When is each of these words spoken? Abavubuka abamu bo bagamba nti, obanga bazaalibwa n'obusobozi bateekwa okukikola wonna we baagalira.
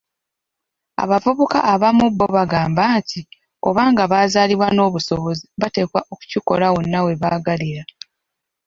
Abavubuka 1.03 1.57
abamu 1.73 2.05
bo 2.17 2.27
bagamba 2.35 2.83
nti, 2.97 3.19
obanga 3.69 4.03
bazaalibwa 4.11 4.67
n'obusobozi 4.71 5.43
bateekwa 5.61 5.99
okukikola 6.13 6.65
wonna 6.73 6.99
we 7.05 7.13
baagalira. 7.21 7.83